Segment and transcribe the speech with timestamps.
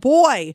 [0.00, 0.54] Boy,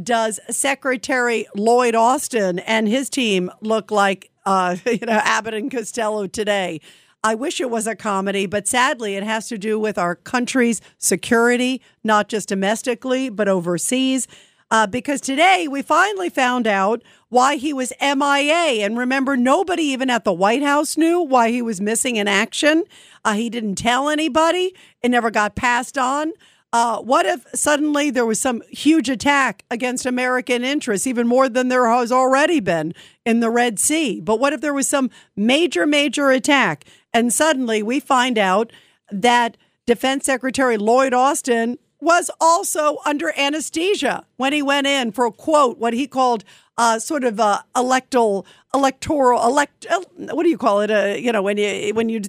[0.00, 6.26] does Secretary Lloyd Austin and his team look like uh, you know Abbott and Costello
[6.26, 6.80] today.
[7.22, 10.82] I wish it was a comedy, but sadly, it has to do with our country's
[10.98, 14.28] security, not just domestically, but overseas.
[14.70, 18.84] Uh, because today we finally found out why he was MIA.
[18.84, 22.84] And remember, nobody even at the White House knew why he was missing in action.
[23.24, 26.32] Uh, he didn't tell anybody, it never got passed on.
[26.74, 31.68] Uh, what if suddenly there was some huge attack against American interests, even more than
[31.68, 32.92] there has already been
[33.24, 34.20] in the Red Sea?
[34.20, 38.72] But what if there was some major, major attack and suddenly we find out
[39.12, 45.30] that Defense Secretary Lloyd Austin was also under anesthesia when he went in for a
[45.30, 46.42] quote, what he called
[46.76, 49.86] uh, sort of uh, electoral, electoral, elect,
[50.16, 50.90] what do you call it?
[50.90, 52.22] Uh, you know, when you, when you,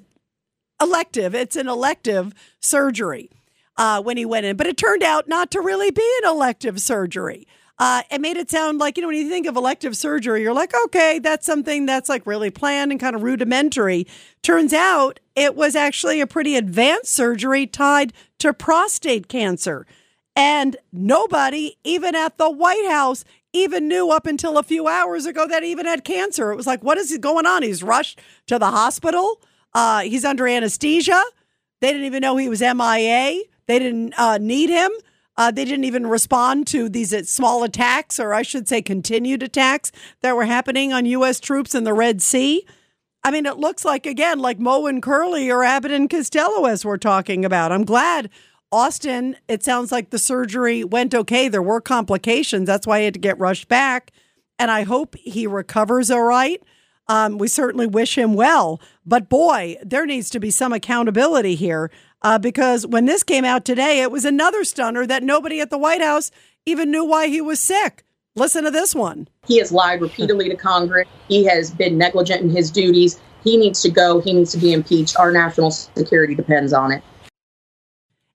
[0.79, 3.31] elective, it's an elective surgery
[3.77, 6.79] uh, when he went in, but it turned out not to really be an elective
[6.79, 7.47] surgery.
[7.77, 10.53] Uh, it made it sound like, you know, when you think of elective surgery, you're
[10.53, 14.07] like, okay, that's something that's like really planned and kind of rudimentary.
[14.41, 19.85] Turns out it was actually a pretty advanced surgery tied to prostate cancer.
[20.37, 25.47] And nobody, even at the White House, even knew up until a few hours ago
[25.47, 26.51] that he even had cancer.
[26.51, 27.63] It was like, what is going on?
[27.63, 29.41] He's rushed to the hospital.
[29.73, 31.21] Uh, he's under anesthesia.
[31.81, 33.41] They didn't even know he was MIA.
[33.67, 34.91] They didn't uh, need him.
[35.37, 39.43] Uh, they didn't even respond to these uh, small attacks, or I should say, continued
[39.43, 41.39] attacks that were happening on U.S.
[41.39, 42.65] troops in the Red Sea.
[43.23, 46.85] I mean, it looks like, again, like Moe and Curly or Abbott and Costello, as
[46.85, 47.71] we're talking about.
[47.71, 48.29] I'm glad
[48.71, 51.47] Austin, it sounds like the surgery went okay.
[51.47, 52.67] There were complications.
[52.67, 54.11] That's why he had to get rushed back.
[54.59, 56.61] And I hope he recovers all right.
[57.07, 58.81] Um, we certainly wish him well.
[59.05, 61.91] But boy, there needs to be some accountability here
[62.25, 65.77] uh, because when this came out today, it was another stunner that nobody at the
[65.77, 66.31] White House
[66.65, 68.03] even knew why he was sick.
[68.35, 69.27] Listen to this one.
[69.45, 71.07] He has lied repeatedly to Congress.
[71.27, 73.21] He has been negligent in his duties.
[73.43, 74.21] He needs to go.
[74.21, 75.19] He needs to be impeached.
[75.19, 77.03] Our national security depends on it.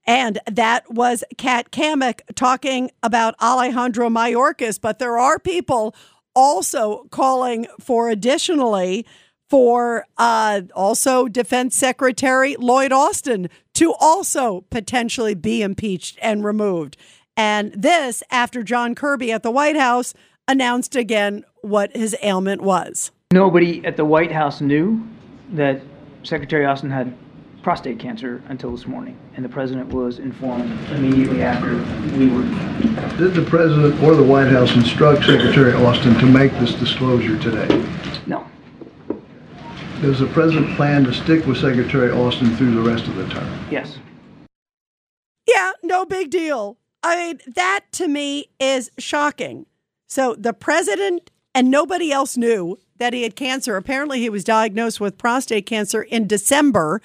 [0.06, 4.80] And that was Kat Cammack talking about Alejandro Mayorkas.
[4.80, 5.96] But there are people
[6.36, 9.04] also calling for additionally
[9.50, 16.96] for uh, also Defense Secretary Lloyd Austin to also potentially be impeached and removed.
[17.36, 20.14] And this after John Kirby at the White House
[20.46, 23.10] announced again what his ailment was.
[23.32, 25.06] Nobody at the White House knew
[25.52, 25.80] that
[26.22, 27.16] Secretary Austin had
[27.62, 31.76] prostate cancer until this morning, and the president was informed immediately after
[32.16, 32.42] we were.
[33.18, 37.68] Did the president or the White House instruct Secretary Austin to make this disclosure today?
[40.00, 40.08] No.
[40.08, 43.66] Does the president plan to stick with Secretary Austin through the rest of the term?
[43.70, 43.98] Yes.
[45.46, 46.76] Yeah, no big deal.
[47.02, 49.66] I mean, that to me is shocking.
[50.08, 53.76] So the president and nobody else knew that he had cancer.
[53.76, 57.00] Apparently, he was diagnosed with prostate cancer in December.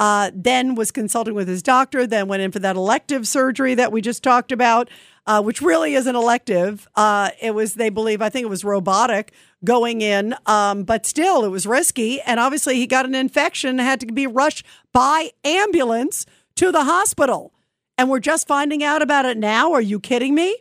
[0.00, 2.06] Uh, then was consulting with his doctor.
[2.06, 4.88] Then went in for that elective surgery that we just talked about,
[5.26, 6.88] uh, which really isn't elective.
[6.96, 11.44] Uh, it was, they believe, I think it was robotic going in, um, but still,
[11.44, 12.20] it was risky.
[12.22, 16.24] And obviously, he got an infection and had to be rushed by ambulance
[16.56, 17.52] to the hospital.
[17.98, 19.72] And we're just finding out about it now.
[19.72, 20.56] Are you kidding me?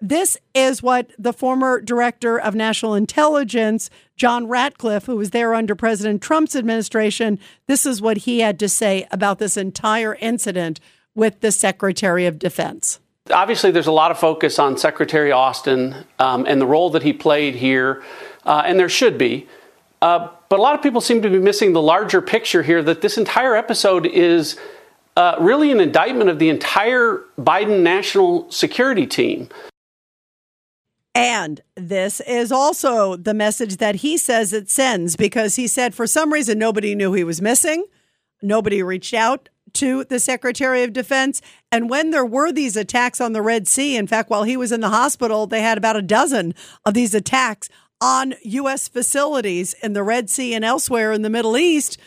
[0.00, 5.74] This is what the former director of national intelligence, John Ratcliffe, who was there under
[5.74, 10.78] President Trump's administration, this is what he had to say about this entire incident
[11.16, 13.00] with the Secretary of Defense.
[13.32, 17.12] Obviously, there's a lot of focus on Secretary Austin um, and the role that he
[17.12, 18.02] played here,
[18.46, 19.48] uh, and there should be.
[20.00, 23.02] Uh, but a lot of people seem to be missing the larger picture here that
[23.02, 24.56] this entire episode is
[25.16, 29.48] uh, really an indictment of the entire Biden national security team.
[31.18, 36.06] And this is also the message that he says it sends because he said for
[36.06, 37.84] some reason nobody knew he was missing.
[38.40, 41.42] Nobody reached out to the Secretary of Defense.
[41.72, 44.70] And when there were these attacks on the Red Sea, in fact, while he was
[44.70, 46.54] in the hospital, they had about a dozen
[46.84, 47.68] of these attacks
[48.00, 48.86] on U.S.
[48.86, 51.98] facilities in the Red Sea and elsewhere in the Middle East.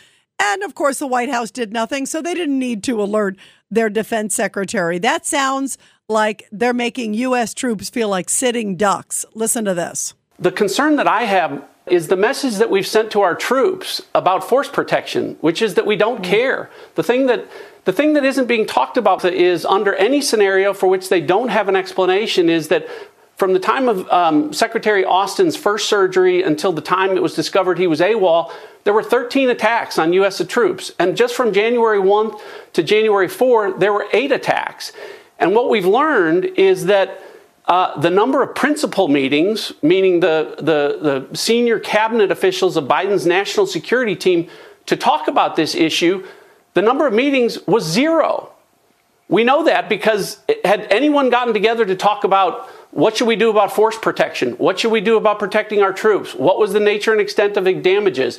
[0.42, 3.36] And of course, the White House did nothing, so they didn't need to alert
[3.70, 4.98] their defense secretary.
[4.98, 5.76] That sounds
[6.08, 7.54] like they're making U.S.
[7.54, 9.24] troops feel like sitting ducks.
[9.34, 10.14] Listen to this.
[10.38, 14.44] The concern that I have is the message that we've sent to our troops about
[14.44, 16.24] force protection, which is that we don't mm.
[16.24, 16.70] care.
[16.94, 17.46] The thing that
[17.84, 21.48] the thing that isn't being talked about is under any scenario for which they don't
[21.48, 22.86] have an explanation is that
[23.36, 27.78] from the time of um, Secretary Austin's first surgery until the time it was discovered
[27.78, 28.52] he was AWOL,
[28.84, 30.40] there were 13 attacks on U.S.
[30.46, 30.92] troops.
[31.00, 32.32] And just from January 1
[32.74, 34.92] to January 4, there were eight attacks.
[35.42, 37.20] And what we've learned is that
[37.66, 43.26] uh, the number of principal meetings, meaning the, the, the senior cabinet officials of Biden's
[43.26, 44.48] national security team,
[44.86, 46.24] to talk about this issue,
[46.74, 48.52] the number of meetings was zero.
[49.28, 53.50] We know that because had anyone gotten together to talk about what should we do
[53.50, 54.52] about force protection?
[54.52, 56.36] What should we do about protecting our troops?
[56.36, 58.38] What was the nature and extent of the damages?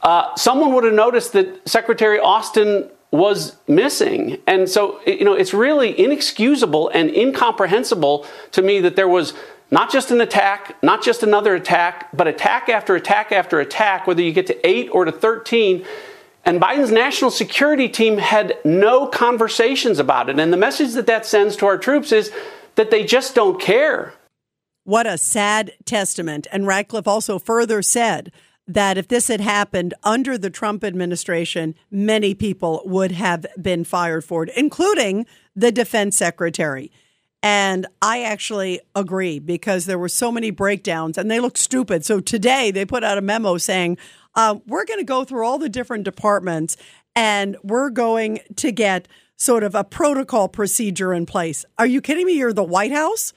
[0.00, 4.38] Uh, someone would have noticed that Secretary Austin was missing.
[4.46, 9.32] And so, you know, it's really inexcusable and incomprehensible to me that there was
[9.70, 14.22] not just an attack, not just another attack, but attack after attack after attack, whether
[14.22, 15.84] you get to eight or to 13.
[16.44, 20.38] And Biden's national security team had no conversations about it.
[20.38, 22.30] And the message that that sends to our troops is
[22.76, 24.14] that they just don't care.
[24.84, 26.46] What a sad testament.
[26.52, 28.30] And Ratcliffe also further said
[28.66, 34.24] that if this had happened under the Trump administration, many people would have been fired
[34.24, 36.90] for it, including the defense secretary.
[37.42, 42.04] And I actually agree because there were so many breakdowns and they look stupid.
[42.04, 43.98] So today they put out a memo saying,
[44.34, 46.76] uh, we're going to go through all the different departments
[47.14, 51.64] and we're going to get sort of a protocol procedure in place.
[51.78, 52.36] Are you kidding me?
[52.36, 53.32] You're the White House?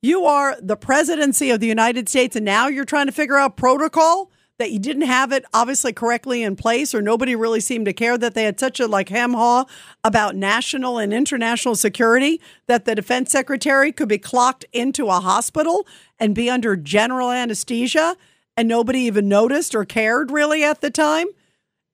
[0.00, 3.56] You are the presidency of the United States, and now you're trying to figure out
[3.56, 4.31] protocol?
[4.58, 8.16] That you didn't have it obviously correctly in place or nobody really seemed to care
[8.16, 9.64] that they had such a like ham haw
[10.04, 15.86] about national and international security that the defense secretary could be clocked into a hospital
[16.18, 18.16] and be under general anesthesia
[18.56, 21.26] and nobody even noticed or cared really at the time.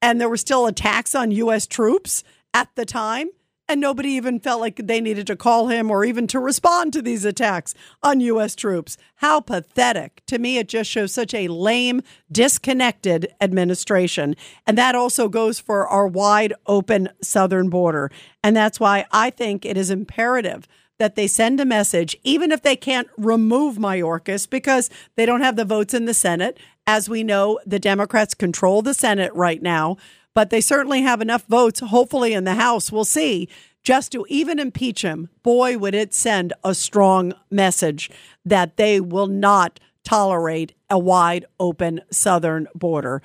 [0.02, 3.30] And there were still attacks on US troops at the time
[3.68, 7.02] and nobody even felt like they needed to call him or even to respond to
[7.02, 8.54] these attacks on U.S.
[8.56, 8.96] troops.
[9.16, 10.22] How pathetic.
[10.26, 12.00] To me, it just shows such a lame,
[12.32, 14.34] disconnected administration.
[14.66, 18.10] And that also goes for our wide open southern border.
[18.42, 20.66] And that's why I think it is imperative
[20.98, 25.56] that they send a message, even if they can't remove Mayorkas because they don't have
[25.56, 26.58] the votes in the Senate.
[26.86, 29.96] As we know, the Democrats control the Senate right now
[30.38, 33.48] but they certainly have enough votes, hopefully in the House, we'll see,
[33.82, 35.28] just to even impeach him.
[35.42, 38.08] Boy, would it send a strong message
[38.44, 43.20] that they will not tolerate a wide open southern border.